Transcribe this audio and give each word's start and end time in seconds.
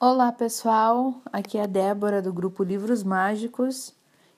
Olá 0.00 0.30
pessoal, 0.30 1.20
aqui 1.32 1.58
é 1.58 1.64
a 1.64 1.66
Débora 1.66 2.22
do 2.22 2.32
grupo 2.32 2.62
Livros 2.62 3.02
Mágicos 3.02 3.92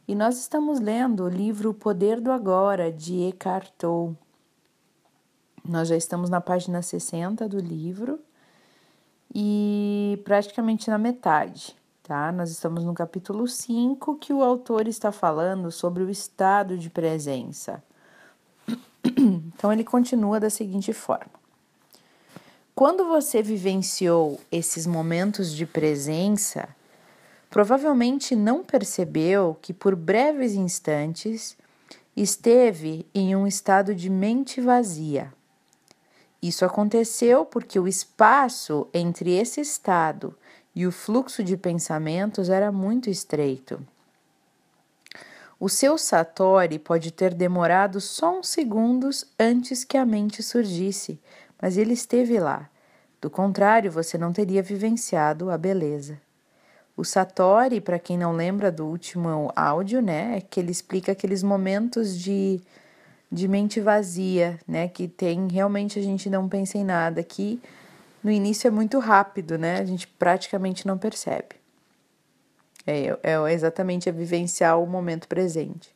e 0.08 0.14
nós 0.14 0.38
estamos 0.38 0.80
lendo 0.80 1.24
o 1.24 1.28
livro 1.28 1.68
O 1.68 1.74
Poder 1.74 2.18
do 2.18 2.32
Agora 2.32 2.90
de 2.90 3.28
Eckhart 3.28 3.70
Tolle. 3.76 4.16
Nós 5.62 5.88
já 5.88 5.98
estamos 5.98 6.30
na 6.30 6.40
página 6.40 6.80
60 6.80 7.46
do 7.46 7.58
livro 7.58 8.18
e 9.34 10.18
praticamente 10.24 10.88
na 10.88 10.96
metade, 10.96 11.76
tá? 12.04 12.32
Nós 12.32 12.50
estamos 12.50 12.82
no 12.82 12.94
capítulo 12.94 13.46
5 13.46 14.16
que 14.16 14.32
o 14.32 14.42
autor 14.42 14.88
está 14.88 15.12
falando 15.12 15.70
sobre 15.70 16.02
o 16.02 16.08
estado 16.08 16.78
de 16.78 16.88
presença. 16.88 17.84
Então 19.54 19.70
ele 19.70 19.84
continua 19.84 20.40
da 20.40 20.48
seguinte 20.48 20.94
forma: 20.94 21.39
Quando 22.80 23.06
você 23.08 23.42
vivenciou 23.42 24.40
esses 24.50 24.86
momentos 24.86 25.54
de 25.54 25.66
presença, 25.66 26.66
provavelmente 27.50 28.34
não 28.34 28.64
percebeu 28.64 29.54
que 29.60 29.74
por 29.74 29.94
breves 29.94 30.54
instantes 30.54 31.58
esteve 32.16 33.06
em 33.14 33.36
um 33.36 33.46
estado 33.46 33.94
de 33.94 34.08
mente 34.08 34.62
vazia. 34.62 35.30
Isso 36.40 36.64
aconteceu 36.64 37.44
porque 37.44 37.78
o 37.78 37.86
espaço 37.86 38.88
entre 38.94 39.30
esse 39.34 39.60
estado 39.60 40.34
e 40.74 40.86
o 40.86 40.90
fluxo 40.90 41.44
de 41.44 41.58
pensamentos 41.58 42.48
era 42.48 42.72
muito 42.72 43.10
estreito. 43.10 43.78
O 45.60 45.68
seu 45.68 45.98
Satori 45.98 46.78
pode 46.78 47.10
ter 47.10 47.34
demorado 47.34 48.00
só 48.00 48.38
uns 48.38 48.48
segundos 48.48 49.26
antes 49.38 49.84
que 49.84 49.98
a 49.98 50.06
mente 50.06 50.42
surgisse, 50.42 51.20
mas 51.60 51.76
ele 51.76 51.92
esteve 51.92 52.38
lá. 52.38 52.68
Do 53.20 53.28
contrário, 53.28 53.92
você 53.92 54.16
não 54.16 54.32
teria 54.32 54.62
vivenciado 54.62 55.50
a 55.50 55.58
beleza. 55.58 56.18
O 56.96 57.04
Satori, 57.04 57.80
para 57.80 57.98
quem 57.98 58.18
não 58.18 58.32
lembra 58.32 58.70
do 58.70 58.86
último 58.86 59.52
áudio, 59.54 60.00
né, 60.00 60.38
é 60.38 60.40
que 60.40 60.60
ele 60.60 60.70
explica 60.70 61.12
aqueles 61.12 61.42
momentos 61.42 62.18
de, 62.18 62.60
de 63.30 63.46
mente 63.46 63.80
vazia, 63.80 64.58
né, 64.66 64.88
que 64.88 65.06
tem 65.08 65.48
realmente 65.48 65.98
a 65.98 66.02
gente 66.02 66.28
não 66.28 66.48
pensa 66.48 66.78
em 66.78 66.84
nada, 66.84 67.22
que 67.22 67.60
no 68.22 68.30
início 68.30 68.68
é 68.68 68.70
muito 68.70 68.98
rápido, 68.98 69.56
né, 69.56 69.78
a 69.78 69.84
gente 69.84 70.06
praticamente 70.06 70.86
não 70.86 70.98
percebe. 70.98 71.60
É, 72.86 73.18
é 73.22 73.52
exatamente 73.52 74.08
a 74.08 74.12
vivenciar 74.12 74.78
o 74.80 74.86
momento 74.86 75.28
presente. 75.28 75.94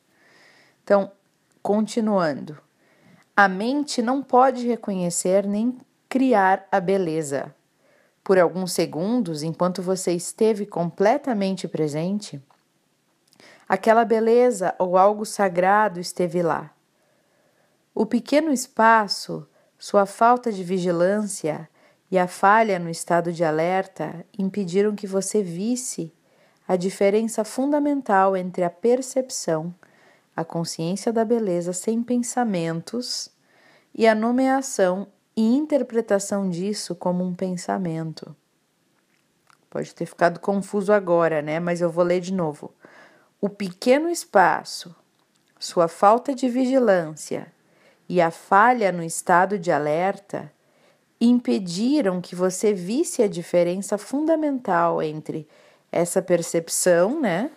Então, 0.83 1.11
continuando. 1.61 2.64
A 3.37 3.49
mente 3.49 4.01
não 4.01 4.23
pode 4.23 4.65
reconhecer 4.65 5.45
nem 5.45 5.77
criar 6.07 6.65
a 6.71 6.79
beleza. 6.79 7.53
Por 8.23 8.39
alguns 8.39 8.71
segundos, 8.71 9.43
enquanto 9.43 9.81
você 9.81 10.13
esteve 10.13 10.65
completamente 10.65 11.67
presente, 11.67 12.41
aquela 13.67 14.05
beleza 14.05 14.73
ou 14.79 14.97
algo 14.97 15.25
sagrado 15.25 15.99
esteve 15.99 16.41
lá. 16.41 16.71
O 17.93 18.05
pequeno 18.05 18.53
espaço, 18.53 19.45
sua 19.77 20.05
falta 20.05 20.49
de 20.49 20.63
vigilância 20.63 21.69
e 22.09 22.17
a 22.17 22.29
falha 22.29 22.79
no 22.79 22.89
estado 22.89 23.33
de 23.33 23.43
alerta 23.43 24.25
impediram 24.39 24.95
que 24.95 25.05
você 25.05 25.43
visse 25.43 26.13
a 26.65 26.77
diferença 26.77 27.43
fundamental 27.43 28.37
entre 28.37 28.63
a 28.63 28.69
percepção, 28.69 29.75
a 30.35 30.43
consciência 30.43 31.13
da 31.13 31.23
beleza 31.23 31.73
sem 31.73 32.03
pensamentos 32.03 33.29
e 33.93 34.07
a 34.07 34.13
nomeação 34.13 35.07
e 35.35 35.55
interpretação 35.55 36.49
disso 36.49 36.95
como 36.95 37.23
um 37.23 37.33
pensamento. 37.33 38.35
Pode 39.69 39.93
ter 39.93 40.05
ficado 40.05 40.39
confuso 40.39 40.93
agora, 40.93 41.41
né? 41.41 41.59
Mas 41.59 41.81
eu 41.81 41.89
vou 41.89 42.03
ler 42.03 42.21
de 42.21 42.33
novo. 42.33 42.73
O 43.41 43.49
pequeno 43.49 44.09
espaço, 44.09 44.95
sua 45.59 45.87
falta 45.87 46.33
de 46.33 46.47
vigilância 46.47 47.51
e 48.07 48.21
a 48.21 48.31
falha 48.31 48.91
no 48.91 49.03
estado 49.03 49.59
de 49.59 49.71
alerta 49.71 50.51
impediram 51.19 52.21
que 52.21 52.35
você 52.35 52.73
visse 52.73 53.23
a 53.23 53.27
diferença 53.27 53.97
fundamental 53.97 55.01
entre 55.01 55.47
essa 55.91 56.21
percepção, 56.21 57.19
né? 57.19 57.51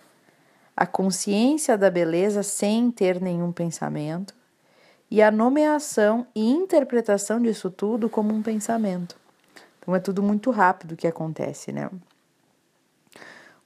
A 0.79 0.87
consciência 0.87 1.77
da 1.77 1.91
beleza 1.91 2.41
sem 2.41 2.89
ter 2.89 3.19
nenhum 3.19 3.51
pensamento 3.51 4.33
e 5.11 5.21
a 5.21 5.29
nomeação 5.29 6.25
e 6.33 6.49
interpretação 6.49 7.41
disso 7.41 7.69
tudo 7.69 8.07
como 8.07 8.33
um 8.33 8.41
pensamento. 8.41 9.17
Então 9.77 9.93
é 9.93 9.99
tudo 9.99 10.23
muito 10.23 10.51
rápido 10.51 10.95
que 10.95 11.05
acontece, 11.05 11.73
né? 11.73 11.91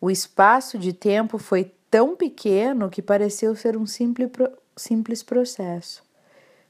O 0.01 0.09
espaço 0.09 0.79
de 0.79 0.91
tempo 0.91 1.38
foi 1.38 1.72
tão 1.91 2.16
pequeno 2.16 2.90
que 2.90 3.00
pareceu 3.00 3.56
ser 3.56 3.78
um 3.78 3.85
simples, 3.85 4.31
simples 4.75 5.22
processo. 5.22 6.03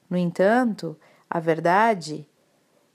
No 0.10 0.18
entanto, 0.18 0.98
a 1.30 1.40
verdade 1.40 2.28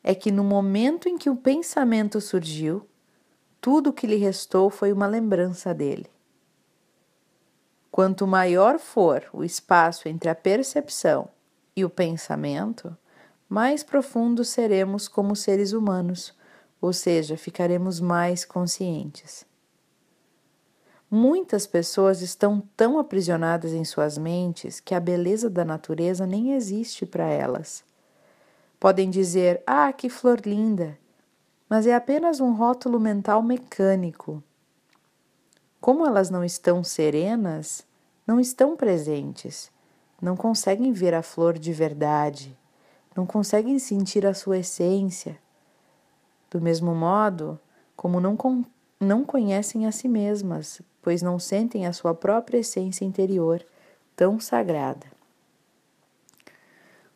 é 0.04 0.14
que 0.14 0.30
no 0.30 0.44
momento 0.44 1.08
em 1.08 1.16
que 1.16 1.30
o 1.30 1.34
pensamento 1.34 2.20
surgiu, 2.20 2.86
tudo 3.58 3.88
o 3.88 3.92
que 3.94 4.06
lhe 4.06 4.16
restou 4.16 4.68
foi 4.68 4.92
uma 4.92 5.06
lembrança 5.06 5.72
dele. 5.72 6.10
Quanto 7.98 8.28
maior 8.28 8.78
for 8.78 9.24
o 9.32 9.42
espaço 9.42 10.08
entre 10.08 10.30
a 10.30 10.34
percepção 10.36 11.28
e 11.74 11.84
o 11.84 11.90
pensamento, 11.90 12.96
mais 13.48 13.82
profundos 13.82 14.50
seremos 14.50 15.08
como 15.08 15.34
seres 15.34 15.72
humanos, 15.72 16.32
ou 16.80 16.92
seja, 16.92 17.36
ficaremos 17.36 17.98
mais 17.98 18.44
conscientes. 18.44 19.44
Muitas 21.10 21.66
pessoas 21.66 22.22
estão 22.22 22.62
tão 22.76 23.00
aprisionadas 23.00 23.72
em 23.72 23.84
suas 23.84 24.16
mentes 24.16 24.78
que 24.78 24.94
a 24.94 25.00
beleza 25.00 25.50
da 25.50 25.64
natureza 25.64 26.24
nem 26.24 26.52
existe 26.52 27.04
para 27.04 27.26
elas. 27.26 27.82
Podem 28.78 29.10
dizer: 29.10 29.60
Ah, 29.66 29.92
que 29.92 30.08
flor 30.08 30.42
linda! 30.46 30.96
mas 31.68 31.84
é 31.84 31.96
apenas 31.96 32.38
um 32.38 32.52
rótulo 32.52 33.00
mental 33.00 33.42
mecânico. 33.42 34.40
Como 35.80 36.06
elas 36.06 36.30
não 36.30 36.44
estão 36.44 36.84
serenas, 36.84 37.87
não 38.28 38.38
estão 38.38 38.76
presentes, 38.76 39.72
não 40.20 40.36
conseguem 40.36 40.92
ver 40.92 41.14
a 41.14 41.22
flor 41.22 41.58
de 41.58 41.72
verdade, 41.72 42.54
não 43.16 43.24
conseguem 43.24 43.78
sentir 43.78 44.26
a 44.26 44.34
sua 44.34 44.58
essência. 44.58 45.38
Do 46.50 46.60
mesmo 46.60 46.94
modo, 46.94 47.58
como 47.96 48.20
não, 48.20 48.36
não 49.00 49.24
conhecem 49.24 49.86
a 49.86 49.92
si 49.92 50.06
mesmas, 50.08 50.82
pois 51.00 51.22
não 51.22 51.38
sentem 51.38 51.86
a 51.86 51.92
sua 51.94 52.14
própria 52.14 52.58
essência 52.58 53.02
interior 53.02 53.64
tão 54.14 54.38
sagrada. 54.38 55.06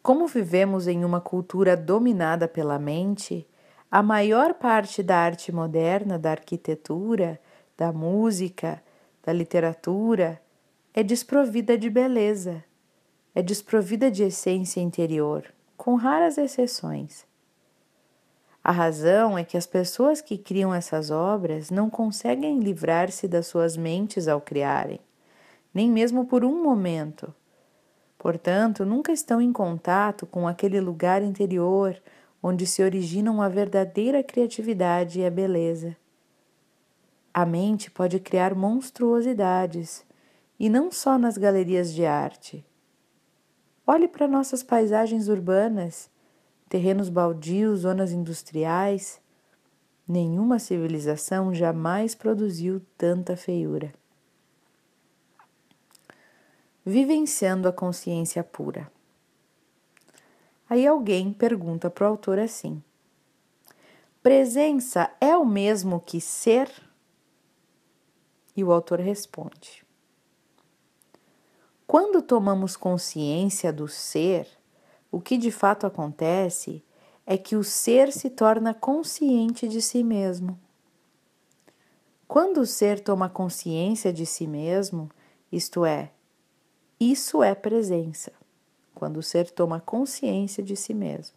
Como 0.03 0.27
vivemos 0.27 0.89
em 0.89 1.05
uma 1.05 1.21
cultura 1.21 1.77
dominada 1.77 2.49
pela 2.49 2.79
mente, 2.79 3.47
a 3.91 4.03
maior 4.03 4.55
parte 4.55 5.03
da 5.03 5.19
arte 5.19 5.53
moderna, 5.53 6.19
da 6.19 6.31
arquitetura, 6.31 7.39
da 7.77 7.93
música, 7.93 8.83
da 9.23 9.33
literatura 9.33 10.41
é 10.95 11.03
desprovida 11.03 11.79
de 11.79 11.89
beleza, 11.89 12.63
é 13.35 13.41
desprovida 13.41 14.11
de 14.11 14.25
essência 14.25 14.81
interior, 14.81 15.47
com 15.75 15.95
raras 15.95 16.37
exceções. 16.37 17.25
A 18.63 18.71
razão 18.71 19.39
é 19.39 19.43
que 19.43 19.57
as 19.57 19.67
pessoas 19.67 20.21
que 20.21 20.37
criam 20.37 20.73
essas 20.73 21.11
obras 21.11 21.71
não 21.71 21.89
conseguem 21.89 22.61
livrar-se 22.61 23.27
das 23.27 23.47
suas 23.47 23.75
mentes 23.75 24.29
ao 24.29 24.41
criarem, 24.41 25.01
nem 25.73 25.91
mesmo 25.91 26.27
por 26.27 26.45
um 26.45 26.63
momento. 26.63 27.35
Portanto, 28.19 28.85
nunca 28.85 29.13
estão 29.13 29.41
em 29.41 29.53
contato 29.53 30.27
com 30.27 30.47
aquele 30.47 30.79
lugar 30.79 31.23
interior 31.23 32.01
onde 32.43 32.67
se 32.67 32.83
originam 32.83 33.41
a 33.41 33.49
verdadeira 33.49 34.23
criatividade 34.23 35.21
e 35.21 35.25
a 35.25 35.31
beleza. 35.31 35.97
A 37.33 37.47
mente 37.47 37.91
pode 37.91 38.21
criar 38.21 38.55
monstruosidades, 38.55 40.05
e 40.59 40.69
não 40.69 40.91
só 40.91 41.19
nas 41.19 41.37
galerias 41.37 41.93
de 41.93 42.05
arte. 42.05 42.65
Olhe 43.87 44.07
para 44.07 44.29
nossas 44.29 44.63
paisagens 44.63 45.29
urbanas, 45.29 46.09
terrenos 46.69 47.09
baldios, 47.09 47.81
zonas 47.81 48.13
industriais. 48.13 49.21
Nenhuma 50.07 50.59
civilização 50.59 51.55
jamais 51.55 52.15
produziu 52.15 52.81
tanta 52.97 53.37
feiura. 53.37 53.93
Vivenciando 56.85 57.69
a 57.69 57.73
consciência 57.73 58.43
pura. 58.43 58.91
Aí 60.69 60.87
alguém 60.87 61.33
pergunta 61.33 61.91
para 61.91 62.05
o 62.05 62.09
autor 62.09 62.39
assim: 62.39 62.83
Presença 64.23 65.11
é 65.21 65.37
o 65.37 65.45
mesmo 65.45 66.01
que 66.01 66.21
ser? 66.21 66.71
E 68.57 68.63
o 68.63 68.73
autor 68.73 69.01
responde: 69.01 69.85
Quando 71.93 72.23
tomamos 72.23 72.75
consciência 72.75 73.71
do 73.71 73.87
ser, 73.87 74.49
o 75.11 75.21
que 75.21 75.37
de 75.37 75.51
fato 75.51 75.87
acontece 75.87 76.83
é 77.27 77.37
que 77.37 77.55
o 77.55 77.63
ser 77.63 78.11
se 78.15 78.31
torna 78.31 78.73
consciente 78.73 79.69
de 79.69 79.83
si 79.83 80.03
mesmo. 80.03 80.59
Quando 82.27 82.63
o 82.63 82.67
ser 82.67 82.99
toma 82.99 83.29
consciência 83.29 84.11
de 84.11 84.25
si 84.25 84.47
mesmo, 84.47 85.11
isto 85.53 85.85
é, 85.85 86.11
isso 86.99 87.43
é 87.43 87.55
presença. 87.55 88.33
Quando 88.95 89.19
o 89.19 89.23
ser 89.23 89.51
toma 89.51 89.79
consciência 89.79 90.63
de 90.63 90.75
si 90.75 90.95
mesmo. 90.95 91.37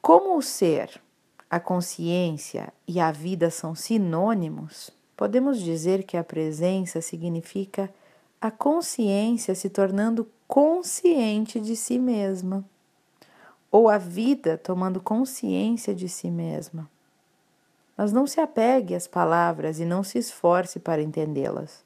Como 0.00 0.36
o 0.36 0.40
ser, 0.40 1.02
a 1.50 1.58
consciência 1.58 2.72
e 2.86 3.00
a 3.00 3.10
vida 3.10 3.50
são 3.50 3.74
sinônimos, 3.74 4.92
podemos 5.16 5.58
dizer 5.58 6.04
que 6.04 6.16
a 6.16 6.22
presença 6.22 7.00
significa 7.00 7.92
a 8.40 8.50
consciência 8.50 9.54
se 9.54 9.68
tornando 9.68 10.28
consciente 10.46 11.60
de 11.60 11.76
si 11.76 11.98
mesma, 11.98 12.64
ou 13.70 13.88
a 13.88 13.98
vida 13.98 14.56
tomando 14.56 15.00
consciência 15.00 15.94
de 15.94 16.08
si 16.08 16.30
mesma. 16.30 16.88
Mas 17.96 18.12
não 18.12 18.26
se 18.26 18.40
apegue 18.40 18.94
às 18.94 19.06
palavras 19.06 19.80
e 19.80 19.84
não 19.84 20.02
se 20.02 20.18
esforce 20.18 20.78
para 20.78 21.02
entendê-las. 21.02 21.84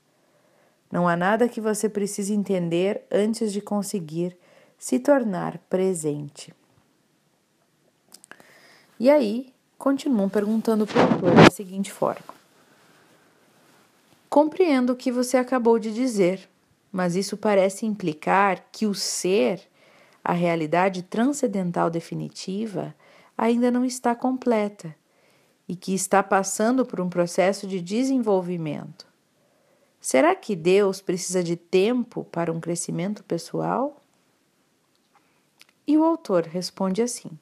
Não 0.90 1.08
há 1.08 1.16
nada 1.16 1.48
que 1.48 1.60
você 1.60 1.88
precise 1.88 2.34
entender 2.34 3.02
antes 3.10 3.50
de 3.50 3.62
conseguir 3.62 4.36
se 4.78 4.98
tornar 4.98 5.56
presente. 5.70 6.54
E 9.00 9.10
aí, 9.10 9.52
continuam 9.78 10.28
perguntando 10.28 10.86
para 10.86 10.98
o 10.98 11.12
autor 11.12 11.34
da 11.34 11.50
seguinte 11.50 11.90
forma: 11.90 12.34
Compreendo 14.32 14.94
o 14.94 14.96
que 14.96 15.12
você 15.12 15.36
acabou 15.36 15.78
de 15.78 15.92
dizer, 15.92 16.48
mas 16.90 17.16
isso 17.16 17.36
parece 17.36 17.84
implicar 17.84 18.66
que 18.72 18.86
o 18.86 18.94
ser, 18.94 19.60
a 20.24 20.32
realidade 20.32 21.02
transcendental 21.02 21.90
definitiva, 21.90 22.94
ainda 23.36 23.70
não 23.70 23.84
está 23.84 24.14
completa 24.14 24.96
e 25.68 25.76
que 25.76 25.92
está 25.92 26.22
passando 26.22 26.86
por 26.86 26.98
um 26.98 27.10
processo 27.10 27.66
de 27.66 27.78
desenvolvimento. 27.78 29.06
Será 30.00 30.34
que 30.34 30.56
Deus 30.56 31.02
precisa 31.02 31.44
de 31.44 31.54
tempo 31.54 32.24
para 32.24 32.50
um 32.50 32.58
crescimento 32.58 33.22
pessoal? 33.24 34.02
E 35.86 35.98
o 35.98 36.04
autor 36.04 36.44
responde 36.44 37.02
assim: 37.02 37.38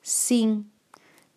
Sim, 0.00 0.64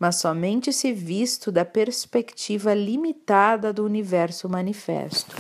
mas 0.02 0.16
somente 0.16 0.74
se 0.74 0.92
visto 0.92 1.52
da 1.52 1.64
perspectiva 1.64 2.74
limitada 2.74 3.72
do 3.72 3.86
universo 3.86 4.50
manifesto. 4.50 5.36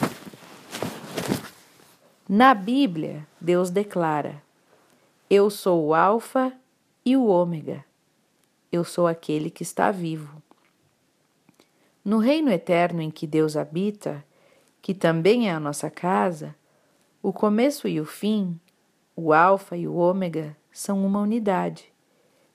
Na 2.29 2.53
Bíblia, 2.53 3.27
Deus 3.41 3.71
declara: 3.71 4.39
Eu 5.27 5.49
sou 5.49 5.87
o 5.87 5.95
Alfa 5.95 6.53
e 7.03 7.17
o 7.17 7.25
Ômega. 7.25 7.83
Eu 8.71 8.83
sou 8.83 9.07
aquele 9.07 9.49
que 9.49 9.63
está 9.63 9.89
vivo. 9.89 10.39
No 12.05 12.19
reino 12.19 12.51
eterno 12.51 13.01
em 13.01 13.09
que 13.09 13.25
Deus 13.25 13.57
habita, 13.57 14.23
que 14.79 14.93
também 14.93 15.49
é 15.49 15.53
a 15.53 15.59
nossa 15.59 15.89
casa, 15.89 16.53
o 17.19 17.33
começo 17.33 17.87
e 17.87 17.99
o 17.99 18.05
fim, 18.05 18.59
o 19.15 19.33
Alfa 19.33 19.75
e 19.75 19.87
o 19.87 19.95
Ômega, 19.95 20.55
são 20.71 21.03
uma 21.03 21.19
unidade 21.19 21.90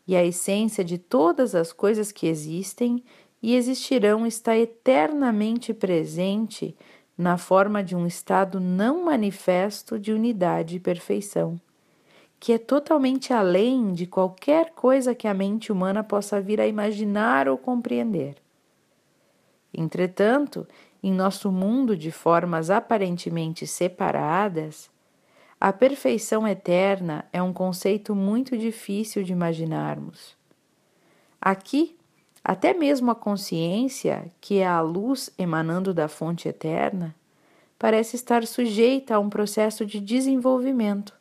e 0.07 0.15
a 0.15 0.25
essência 0.25 0.85
de 0.85 0.99
todas 0.99 1.55
as 1.55 1.73
coisas 1.73 2.13
que 2.13 2.27
existem 2.27 3.03
e 3.43 3.55
existirão 3.55 4.27
está 4.27 4.57
eternamente 4.57 5.75
presente 5.75 6.77
na 7.17 7.37
forma 7.37 7.83
de 7.83 7.97
um 7.97 8.07
estado 8.07 8.61
não 8.61 9.05
manifesto 9.05 9.99
de 9.99 10.13
unidade 10.13 10.77
e 10.77 10.81
perfeição, 10.81 11.59
que 12.39 12.53
é 12.53 12.59
totalmente 12.59 13.33
além 13.33 13.93
de 13.93 14.07
qualquer 14.07 14.73
coisa 14.73 15.15
que 15.15 15.27
a 15.27 15.35
mente 15.35 15.73
humana 15.73 16.05
possa 16.05 16.41
vir 16.41 16.61
a 16.61 16.67
imaginar 16.67 17.49
ou 17.49 17.57
compreender. 17.57 18.37
Entretanto, 19.73 20.67
em 21.03 21.13
nosso 21.13 21.51
mundo 21.51 21.97
de 21.97 22.11
formas 22.11 22.71
aparentemente 22.71 23.67
separadas, 23.67 24.91
a 25.61 25.73
perfeição 25.73 26.47
eterna 26.47 27.25
é 27.33 27.43
um 27.43 27.53
conceito 27.53 28.15
muito 28.15 28.59
difícil 28.59 29.23
de 29.23 29.33
imaginarmos. 29.33 30.37
Aqui, 31.41 31.97
até 32.45 32.75
mesmo 32.75 33.11
a 33.11 33.15
consciência, 33.15 34.31
que 34.41 34.59
é 34.59 34.67
a 34.67 34.81
luz 34.81 35.31
emanando 35.39 35.95
da 35.95 36.09
fonte 36.09 36.47
eterna, 36.47 37.15
parece 37.79 38.17
estar 38.17 38.47
sujeita 38.47 39.15
a 39.15 39.19
um 39.19 39.31
processo 39.31 39.87
de 39.87 39.99
desenvolvimento, 39.99 41.15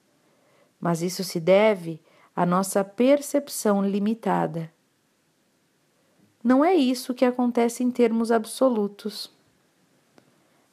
mas 0.80 1.02
isso 1.02 1.24
se 1.24 1.40
deve 1.40 2.02
à 2.36 2.46
nossa 2.46 2.84
percepção 2.84 3.84
limitada. 3.84 4.72
Não 6.44 6.64
é 6.64 6.76
isso 6.76 7.14
que 7.14 7.26
acontece 7.26 7.84
em 7.84 7.90
termos 7.90 8.32
absolutos. 8.32 9.32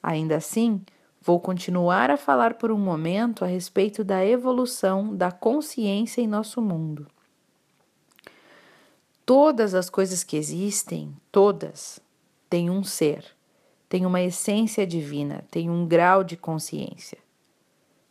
Ainda 0.03 0.37
assim, 0.37 0.83
Vou 1.25 1.39
continuar 1.39 2.11
a 2.11 2.17
falar 2.17 2.55
por 2.55 2.73
um 2.73 2.79
momento 2.79 3.45
a 3.45 3.47
respeito 3.47 4.03
da 4.03 4.27
evolução 4.27 5.15
da 5.15 5.31
consciência 5.31 6.21
em 6.21 6.27
nosso 6.27 6.61
mundo. 6.61 7.07
Todas 9.25 9.73
as 9.73 9.89
coisas 9.89 10.25
que 10.25 10.37
existem, 10.37 11.15
todas, 11.31 12.01
têm 12.51 12.69
um 12.69 12.83
ser, 12.83 13.25
têm 13.89 14.05
uma 14.05 14.21
essência 14.21 14.85
divina, 14.85 15.45
têm 15.49 15.71
um 15.71 15.87
grau 15.87 16.25
de 16.25 16.37
consciência. 16.37 17.19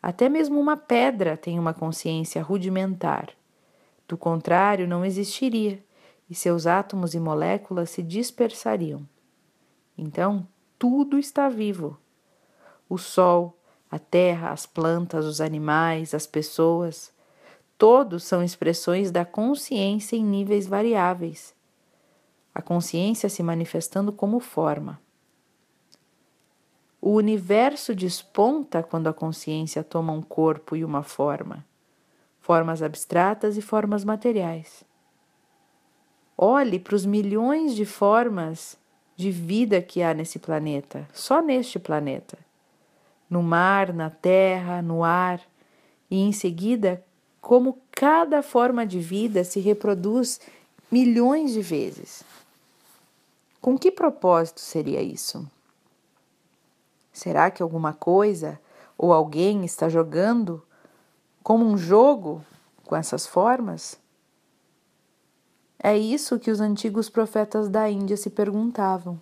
Até 0.02 0.30
mesmo 0.30 0.58
uma 0.58 0.78
pedra 0.78 1.36
tem 1.36 1.60
uma 1.60 1.74
consciência 1.74 2.42
rudimentar. 2.42 3.32
Do 4.08 4.16
contrário, 4.16 4.88
não 4.88 5.04
existiria 5.04 5.84
e 6.30 6.34
seus 6.34 6.66
átomos 6.66 7.14
e 7.14 7.20
moléculas 7.20 7.90
se 7.90 8.02
dispersariam. 8.02 9.06
Então, 9.98 10.48
tudo 10.80 11.20
está 11.20 11.50
vivo 11.50 12.00
o 12.92 12.98
sol, 12.98 13.58
a 13.90 13.98
terra, 13.98 14.52
as 14.52 14.66
plantas, 14.66 15.24
os 15.24 15.40
animais, 15.40 16.14
as 16.14 16.28
pessoas, 16.28 17.10
todos 17.78 18.26
são 18.26 18.44
expressões 18.44 19.12
da 19.12 19.24
consciência 19.24 20.18
em 20.18 20.26
níveis 20.26 20.68
variáveis. 20.68 21.56
A 22.54 22.62
consciência 22.62 23.30
se 23.30 23.42
manifestando 23.42 24.12
como 24.12 24.42
forma. 24.42 25.00
O 27.00 27.12
universo 27.12 27.96
desponta 27.96 28.84
quando 28.84 29.08
a 29.08 29.14
consciência 29.14 29.86
toma 29.86 30.12
um 30.12 30.22
corpo 30.22 30.76
e 30.76 30.84
uma 30.84 31.02
forma, 31.02 31.66
formas 32.42 32.84
abstratas 32.84 33.56
e 33.56 33.62
formas 33.62 34.04
materiais. 34.04 34.84
Olhe 36.38 36.78
para 36.78 36.96
os 36.96 37.06
milhões 37.06 37.74
de 37.74 37.86
formas 37.86 38.78
de 39.16 39.32
vida 39.32 39.82
que 39.82 40.04
há 40.04 40.14
nesse 40.14 40.40
planeta, 40.40 41.08
só 41.14 41.42
neste 41.42 41.80
planeta 41.80 42.51
no 43.32 43.42
mar, 43.42 43.94
na 43.94 44.10
terra, 44.10 44.82
no 44.82 45.06
ar, 45.06 45.42
e 46.10 46.20
em 46.20 46.34
seguida 46.34 47.02
como 47.40 47.80
cada 47.90 48.44
forma 48.44 48.86
de 48.86 49.00
vida 49.00 49.46
se 49.46 49.62
reproduz 49.62 50.42
milhões 50.92 51.54
de 51.54 51.62
vezes. 51.62 52.24
Com 53.62 53.78
que 53.78 53.90
propósito 53.90 54.60
seria 54.60 55.02
isso? 55.02 55.50
Será 57.14 57.50
que 57.50 57.64
alguma 57.64 57.94
coisa 57.94 58.60
ou 58.98 59.14
alguém 59.14 59.64
está 59.64 59.88
jogando 59.88 60.62
como 61.42 61.66
um 61.66 61.78
jogo 61.78 62.44
com 62.84 62.96
essas 62.96 63.26
formas? 63.26 63.98
É 65.80 65.98
isso 65.98 66.38
que 66.38 66.52
os 66.52 66.60
antigos 66.60 67.10
profetas 67.10 67.70
da 67.70 67.90
Índia 67.90 68.18
se 68.18 68.30
perguntavam. 68.30 69.20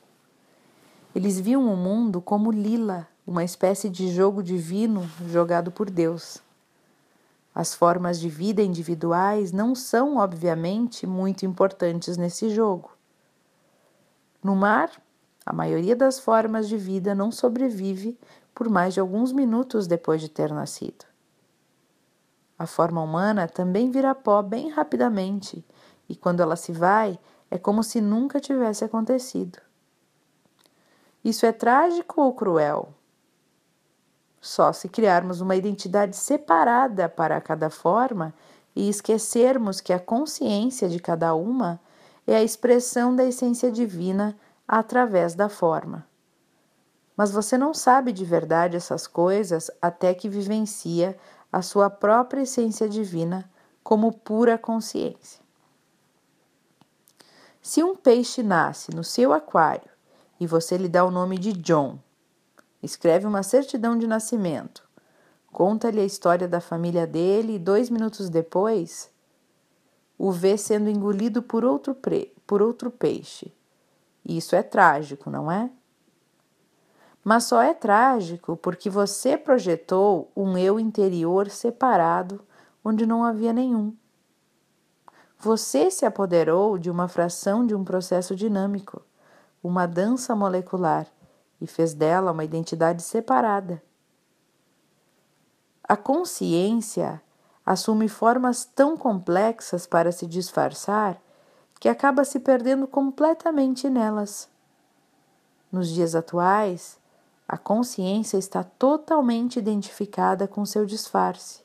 Eles 1.15 1.39
viam 1.39 1.71
o 1.71 1.77
mundo 1.77 2.21
como 2.21 2.51
lila, 2.51 3.07
uma 3.29 3.43
espécie 3.43 3.91
de 3.91 4.11
jogo 4.11 4.41
divino 4.41 5.07
jogado 5.27 5.69
por 5.69 5.87
Deus. 5.87 6.41
As 7.53 7.75
formas 7.75 8.19
de 8.19 8.27
vida 8.27 8.63
individuais 8.63 9.51
não 9.51 9.75
são, 9.75 10.17
obviamente, 10.17 11.05
muito 11.05 11.45
importantes 11.45 12.17
nesse 12.17 12.49
jogo. 12.49 12.89
No 14.43 14.55
mar, 14.55 14.89
a 15.45 15.53
maioria 15.53 15.95
das 15.95 16.19
formas 16.19 16.67
de 16.67 16.75
vida 16.75 17.13
não 17.13 17.31
sobrevive 17.31 18.17
por 18.55 18.67
mais 18.67 18.95
de 18.95 18.99
alguns 18.99 19.31
minutos 19.31 19.85
depois 19.85 20.21
de 20.21 20.29
ter 20.29 20.51
nascido. 20.51 21.05
A 22.57 22.65
forma 22.65 22.99
humana 22.99 23.47
também 23.47 23.91
vira 23.91 24.15
pó 24.15 24.41
bem 24.41 24.71
rapidamente, 24.71 25.63
e 26.09 26.15
quando 26.15 26.41
ela 26.41 26.55
se 26.55 26.71
vai, 26.71 27.19
é 27.51 27.59
como 27.59 27.83
se 27.83 28.01
nunca 28.01 28.39
tivesse 28.39 28.83
acontecido. 28.83 29.59
Isso 31.23 31.45
é 31.45 31.51
trágico 31.51 32.21
ou 32.21 32.33
cruel? 32.33 32.95
Só 34.41 34.71
se 34.71 34.87
criarmos 34.87 35.41
uma 35.41 35.55
identidade 35.55 36.15
separada 36.15 37.09
para 37.09 37.41
cada 37.41 37.69
forma 37.69 38.33
e 38.75 38.87
esquecermos 38.87 39.81
que 39.81 39.91
a 39.91 39.99
consciência 39.99 40.87
de 40.87 40.99
cada 40.99 41.33
uma 41.33 41.79
é 42.25 42.35
a 42.35 42.43
expressão 42.43 43.15
da 43.15 43.25
essência 43.25 43.71
divina 43.71 44.37
através 44.67 45.33
da 45.33 45.49
forma. 45.49 46.07
Mas 47.17 47.31
você 47.31 47.57
não 47.57 47.73
sabe 47.73 48.13
de 48.13 48.23
verdade 48.23 48.77
essas 48.77 49.05
coisas 49.05 49.69
até 49.81 50.13
que 50.13 50.29
vivencia 50.29 51.17
a 51.51 51.61
sua 51.61 51.89
própria 51.89 52.43
essência 52.43 52.87
divina 52.87 53.49
como 53.83 54.13
pura 54.13 54.57
consciência. 54.57 55.41
Se 57.61 57.83
um 57.83 57.95
peixe 57.95 58.41
nasce 58.41 58.95
no 58.95 59.03
seu 59.03 59.33
aquário 59.33 59.89
e 60.39 60.47
você 60.47 60.77
lhe 60.77 60.87
dá 60.87 61.03
o 61.03 61.11
nome 61.11 61.37
de 61.37 61.51
John, 61.53 61.99
escreve 62.81 63.25
uma 63.25 63.43
certidão 63.43 63.97
de 63.97 64.07
nascimento, 64.07 64.87
conta-lhe 65.51 65.99
a 65.99 66.05
história 66.05 66.47
da 66.47 66.61
família 66.61 67.05
dele 67.05 67.55
e 67.55 67.59
dois 67.59 67.89
minutos 67.89 68.29
depois 68.29 69.11
o 70.17 70.31
vê 70.31 70.57
sendo 70.57 70.89
engolido 70.89 71.41
por 71.41 71.63
outro, 71.63 71.95
pre... 71.95 72.33
por 72.45 72.61
outro 72.61 72.91
peixe. 72.91 73.53
Isso 74.25 74.55
é 74.55 74.61
trágico, 74.61 75.29
não 75.29 75.51
é? 75.51 75.71
Mas 77.23 77.45
só 77.45 77.61
é 77.61 77.73
trágico 77.73 78.57
porque 78.57 78.89
você 78.89 79.37
projetou 79.37 80.31
um 80.35 80.57
eu 80.57 80.79
interior 80.79 81.49
separado 81.49 82.41
onde 82.83 83.05
não 83.05 83.23
havia 83.23 83.53
nenhum. 83.53 83.95
Você 85.37 85.89
se 85.89 86.05
apoderou 86.05 86.77
de 86.77 86.89
uma 86.89 87.07
fração 87.07 87.65
de 87.65 87.73
um 87.73 87.83
processo 87.83 88.35
dinâmico, 88.35 89.01
uma 89.63 89.85
dança 89.85 90.35
molecular, 90.35 91.07
e 91.61 91.67
fez 91.67 91.93
dela 91.93 92.31
uma 92.31 92.43
identidade 92.43 93.01
separada. 93.03 93.81
A 95.83 95.97
consciência 95.97 97.21
assume 97.65 98.07
formas 98.07 98.65
tão 98.65 98.95
complexas 98.95 99.85
para 99.85 100.11
se 100.11 100.25
disfarçar 100.25 101.21
que 101.79 101.87
acaba 101.87 102.25
se 102.25 102.39
perdendo 102.39 102.87
completamente 102.87 103.89
nelas. 103.89 104.49
Nos 105.71 105.89
dias 105.89 106.15
atuais, 106.15 106.99
a 107.47 107.57
consciência 107.57 108.37
está 108.37 108.63
totalmente 108.63 109.57
identificada 109.57 110.47
com 110.47 110.65
seu 110.65 110.85
disfarce. 110.85 111.63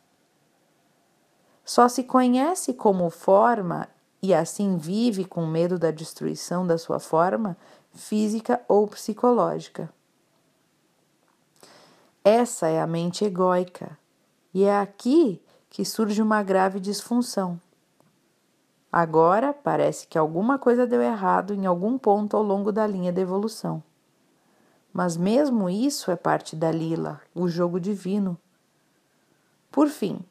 Só 1.65 1.89
se 1.89 2.05
conhece 2.05 2.75
como 2.75 3.11
forma 3.11 3.89
e 4.25 4.33
assim 4.33 4.79
vive 4.79 5.27
com 5.27 5.45
medo 5.45 5.79
da 5.79 5.91
destruição 5.91 6.67
da 6.67 6.79
sua 6.79 6.99
forma 6.99 7.59
física 7.93 8.59
ou 8.67 8.89
psicológica. 8.89 9.93
Essa 12.25 12.69
é 12.69 12.81
a 12.81 12.87
mente 12.87 13.23
egóica, 13.23 13.99
e 14.55 14.65
é 14.65 14.81
aqui 14.81 15.43
que 15.69 15.85
surge 15.85 16.23
uma 16.23 16.43
grave 16.43 16.81
disfunção. 16.81 17.61
Agora 18.91 19.53
parece 19.53 20.07
que 20.07 20.17
alguma 20.17 20.59
coisa 20.59 20.87
deu 20.87 21.03
errado 21.03 21.53
em 21.53 21.67
algum 21.67 21.99
ponto 21.99 22.35
ao 22.35 22.43
longo 22.43 22.73
da 22.73 22.87
linha 22.87 23.13
de 23.13 23.21
evolução. 23.21 23.83
Mas 24.91 25.19
mesmo 25.19 25.69
isso 25.69 26.11
é 26.11 26.17
parte 26.17 26.57
da 26.57 26.73
lila, 26.73 27.21
o 27.35 27.47
jogo 27.47 27.79
divino. 27.79 28.39
Por 29.71 29.89
fim, 29.89 30.25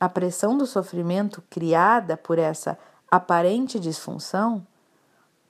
a 0.00 0.08
pressão 0.08 0.58
do 0.58 0.66
sofrimento 0.66 1.40
criada 1.48 2.16
por 2.16 2.36
essa 2.36 2.76
aparente 3.12 3.78
disfunção 3.78 4.66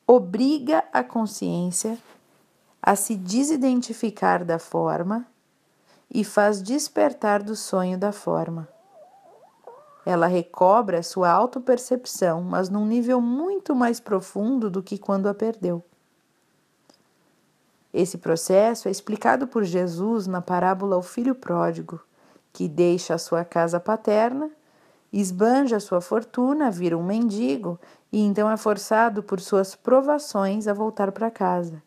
obriga 0.04 0.83
a 0.92 1.04
consciência 1.04 1.97
a 2.83 2.97
se 2.97 3.14
desidentificar 3.14 4.45
da 4.45 4.59
forma 4.59 5.25
e 6.11 6.25
faz 6.25 6.61
despertar 6.61 7.40
do 7.40 7.54
sonho 7.54 7.97
da 7.97 8.11
forma. 8.11 8.69
Ela 10.04 10.26
recobra 10.26 11.04
sua 11.04 11.31
autopercepção, 11.31 12.42
mas 12.42 12.69
num 12.69 12.85
nível 12.85 13.21
muito 13.21 13.76
mais 13.76 14.00
profundo 14.00 14.69
do 14.69 14.83
que 14.83 14.99
quando 14.99 15.28
a 15.28 15.35
perdeu. 15.35 15.85
Esse 17.95 18.19
processo 18.19 18.88
é 18.88 18.90
explicado 18.90 19.47
por 19.47 19.62
Jesus 19.62 20.26
na 20.26 20.42
parábola 20.42 20.97
O 20.97 21.02
Filho 21.02 21.37
Pródigo, 21.37 22.00
que 22.52 22.66
deixa 22.66 23.14
a 23.14 23.19
sua 23.19 23.45
casa 23.45 23.78
paterna, 23.78 24.50
esbanja 25.12 25.78
sua 25.78 26.00
fortuna, 26.00 26.71
vira 26.71 26.97
um 26.97 27.02
mendigo 27.02 27.78
e 28.11 28.21
então 28.21 28.50
é 28.50 28.57
forçado 28.57 29.23
por 29.23 29.40
suas 29.40 29.75
provações 29.75 30.66
a 30.66 30.73
voltar 30.73 31.12
para 31.12 31.31
casa. 31.31 31.83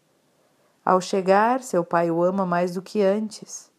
Ao 0.84 1.02
chegar, 1.02 1.64
seu 1.64 1.84
pai 1.84 2.12
o 2.12 2.22
ama 2.22 2.46
mais 2.46 2.76
do 2.76 2.82
que 2.82 3.02
antes. 3.02 3.72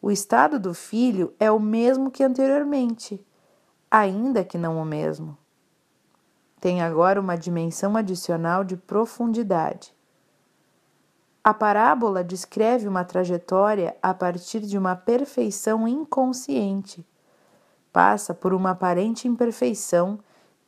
O 0.00 0.10
estado 0.10 0.60
do 0.60 0.72
filho 0.72 1.34
é 1.40 1.50
o 1.50 1.58
mesmo 1.58 2.10
que 2.10 2.22
anteriormente, 2.22 3.20
ainda 3.90 4.44
que 4.44 4.56
não 4.56 4.80
o 4.80 4.84
mesmo. 4.84 5.36
Tem 6.60 6.80
agora 6.80 7.20
uma 7.20 7.36
dimensão 7.36 7.96
adicional 7.96 8.62
de 8.62 8.76
profundidade. 8.76 9.94
A 11.42 11.52
parábola 11.54 12.24
descreve 12.24 12.88
uma 12.88 13.04
trajetória 13.04 13.96
a 14.02 14.12
partir 14.14 14.60
de 14.60 14.76
uma 14.78 14.96
perfeição 14.96 15.86
inconsciente. 15.86 17.06
Passa 17.96 18.34
por 18.34 18.52
uma 18.52 18.72
aparente 18.72 19.26
imperfeição 19.26 20.18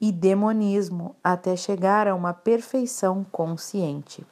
e 0.01 0.11
demonismo 0.11 1.15
até 1.23 1.55
chegar 1.57 2.09
a 2.09 2.15
uma 2.15 2.33
perfeição 2.33 3.23
consciente. 3.23 4.27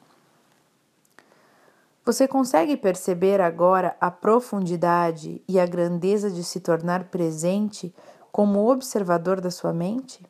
Você 2.03 2.27
consegue 2.27 2.75
perceber 2.75 3.39
agora 3.39 3.95
a 4.01 4.09
profundidade 4.09 5.43
e 5.47 5.59
a 5.59 5.65
grandeza 5.67 6.31
de 6.31 6.43
se 6.43 6.59
tornar 6.59 7.03
presente 7.03 7.93
como 8.31 8.67
observador 8.67 9.39
da 9.41 9.51
sua 9.51 9.71
mente? 9.71 10.25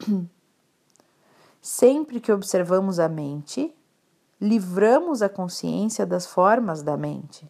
Sempre 1.62 2.18
que 2.18 2.32
observamos 2.32 2.98
a 2.98 3.08
mente, 3.08 3.72
livramos 4.40 5.22
a 5.22 5.28
consciência 5.28 6.04
das 6.04 6.26
formas 6.26 6.82
da 6.82 6.96
mente, 6.96 7.48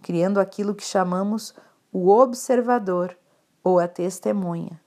criando 0.00 0.40
aquilo 0.40 0.74
que 0.74 0.86
chamamos 0.86 1.54
o 1.92 2.08
observador 2.10 3.16
ou 3.62 3.78
a 3.78 3.88
testemunha. 3.88 4.80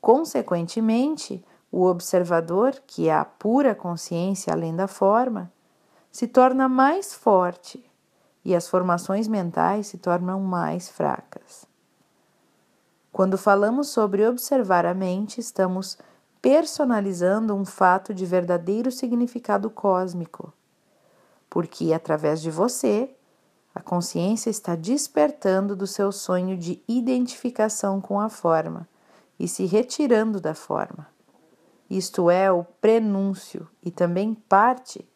Consequentemente, 0.00 1.44
o 1.70 1.84
observador, 1.84 2.74
que 2.86 3.08
é 3.08 3.14
a 3.14 3.24
pura 3.24 3.74
consciência 3.74 4.52
além 4.52 4.74
da 4.74 4.88
forma, 4.88 5.52
se 6.10 6.26
torna 6.26 6.68
mais 6.68 7.14
forte 7.14 7.84
e 8.44 8.54
as 8.54 8.68
formações 8.68 9.28
mentais 9.28 9.88
se 9.88 9.98
tornam 9.98 10.40
mais 10.40 10.88
fracas. 10.88 11.66
Quando 13.12 13.36
falamos 13.36 13.88
sobre 13.88 14.26
observar 14.26 14.86
a 14.86 14.94
mente, 14.94 15.40
estamos 15.40 15.98
personalizando 16.40 17.54
um 17.54 17.64
fato 17.64 18.14
de 18.14 18.24
verdadeiro 18.24 18.90
significado 18.90 19.68
cósmico, 19.68 20.52
porque 21.50 21.92
através 21.92 22.40
de 22.40 22.50
você, 22.50 23.14
a 23.74 23.80
consciência 23.80 24.50
está 24.50 24.74
despertando 24.74 25.76
do 25.76 25.86
seu 25.86 26.10
sonho 26.12 26.56
de 26.56 26.82
identificação 26.88 28.00
com 28.00 28.20
a 28.20 28.28
forma 28.28 28.88
e 29.38 29.46
se 29.46 29.64
retirando 29.64 30.40
da 30.40 30.54
forma. 30.54 31.06
Isto 31.88 32.30
é 32.30 32.50
o 32.50 32.64
prenúncio 32.80 33.68
e 33.82 33.90
também 33.90 34.34
parte 34.34 35.06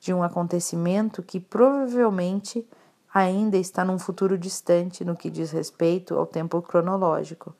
de 0.00 0.12
um 0.12 0.22
acontecimento 0.22 1.22
que 1.22 1.40
provavelmente 1.40 2.66
ainda 3.12 3.56
está 3.56 3.84
num 3.84 3.98
futuro 3.98 4.36
distante 4.36 5.04
no 5.04 5.16
que 5.16 5.30
diz 5.30 5.50
respeito 5.50 6.14
ao 6.14 6.26
tempo 6.26 6.60
cronológico 6.60 7.54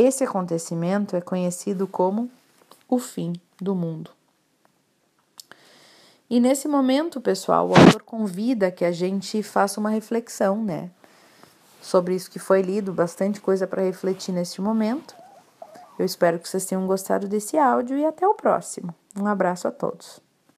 esse 0.00 0.24
acontecimento 0.24 1.14
é 1.14 1.20
conhecido 1.20 1.86
como 1.86 2.30
o 2.88 2.98
fim 2.98 3.34
do 3.60 3.74
mundo. 3.74 4.10
E 6.30 6.38
nesse 6.38 6.68
momento, 6.68 7.20
pessoal, 7.20 7.68
o 7.68 7.74
autor 7.74 8.02
convida 8.02 8.70
que 8.70 8.84
a 8.84 8.92
gente 8.92 9.42
faça 9.42 9.80
uma 9.80 9.90
reflexão, 9.90 10.62
né? 10.62 10.88
Sobre 11.82 12.14
isso 12.14 12.30
que 12.30 12.38
foi 12.38 12.62
lido, 12.62 12.92
bastante 12.92 13.40
coisa 13.40 13.66
para 13.66 13.82
refletir 13.82 14.32
neste 14.32 14.60
momento. 14.60 15.16
Eu 15.98 16.06
espero 16.06 16.38
que 16.38 16.48
vocês 16.48 16.64
tenham 16.64 16.86
gostado 16.86 17.26
desse 17.26 17.58
áudio 17.58 17.98
e 17.98 18.06
até 18.06 18.28
o 18.28 18.34
próximo. 18.34 18.94
Um 19.18 19.26
abraço 19.26 19.66
a 19.66 19.72
todos. 19.72 20.20